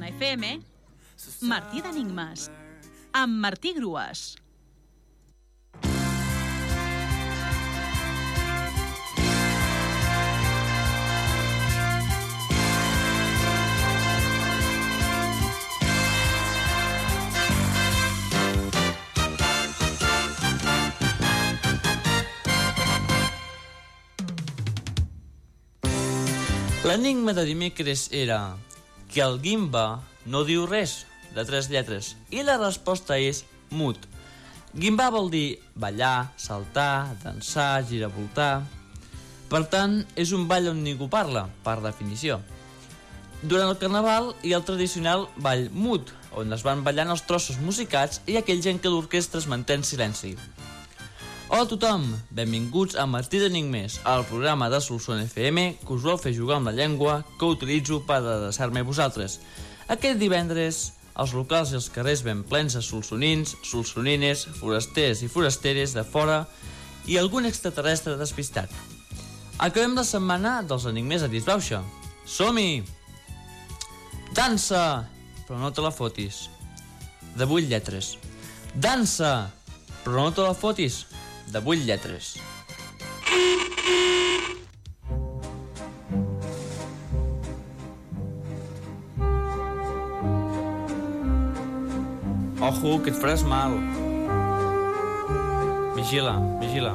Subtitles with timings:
[0.00, 0.60] Solsona FM,
[1.42, 2.48] Martí d'Enigmes,
[3.12, 4.36] amb Martí Grues.
[26.88, 28.40] L'enigma de dimecres era
[29.10, 31.04] que el Gimba no diu res,
[31.34, 33.98] de tres lletres, i la resposta és mut.
[34.74, 38.52] Gimba vol dir ballar, saltar, dansar, giravoltar...
[39.50, 42.36] Per tant, és un ball on ningú parla, per definició.
[43.42, 47.58] Durant el carnaval hi ha el tradicional ball mut, on es van ballant els trossos
[47.58, 50.36] musicats i aquells en què l'orquestra es manté en silenci.
[51.52, 56.20] Hola a tothom, benvinguts a Martí d'Enigmes, el programa de Solsona FM que us vol
[56.22, 59.40] fer jugar amb la llengua que utilitzo per adreçar-me a vosaltres.
[59.90, 60.78] Aquest divendres,
[61.18, 66.44] els locals i els carrers ben plens de solsonins, solsonines, forasters i forasteres de fora
[67.10, 68.70] i algun extraterrestre despistat.
[69.58, 71.82] Acabem la setmana dels enigmes a disbauxa.
[72.30, 72.84] Som-hi!
[74.38, 74.84] Dansa!
[75.48, 76.44] Però no te la fotis.
[77.34, 78.20] De vuit lletres.
[78.70, 79.50] Dansa!
[80.04, 81.08] Però no te la fotis
[81.52, 82.36] de 8 lletres.
[92.60, 93.72] Ojo, que et faràs mal.
[95.96, 96.94] Vigila, vigila.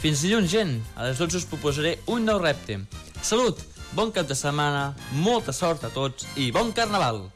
[0.00, 0.80] Fins dilluns, gent!
[0.96, 2.80] A les 12 us proposaré un nou repte.
[3.20, 3.60] Salut!
[3.92, 7.35] Bon cap de setmana, molta sort a tots i bon carnaval!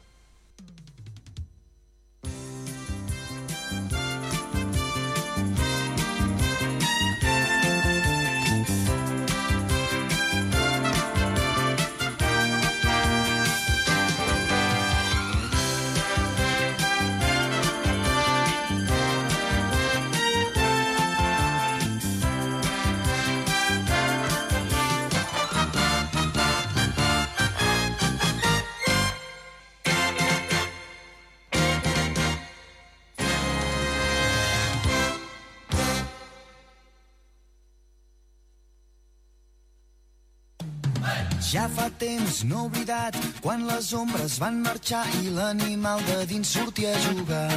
[41.51, 46.93] Ja fa temps, no oblidat, quan les ombres van marxar i l'animal de dins sortia
[46.95, 47.51] a jugar.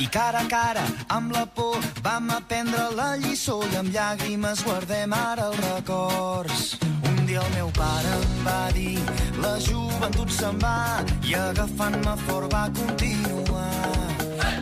[0.00, 5.12] I cara a cara, amb la por, vam aprendre la lliçó i amb llàgrimes guardem
[5.12, 6.64] ara els records.
[7.10, 8.96] Un dia el meu pare em va dir,
[9.44, 13.92] la joventut se'n va i agafant-me fort va continuar.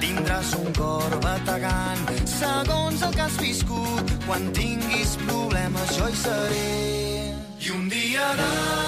[0.02, 2.04] Tindràs un cor bategant
[2.34, 4.14] segons el que has viscut.
[4.26, 6.95] Quan tinguis problemes jo hi seré
[7.88, 8.85] cambiará.